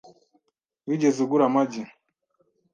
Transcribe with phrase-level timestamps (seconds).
[0.87, 1.83] Wigeze ugura amagi?